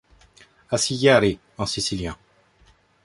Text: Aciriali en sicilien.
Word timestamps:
Aciriali 0.77 1.37
en 1.59 1.67
sicilien. 1.75 2.17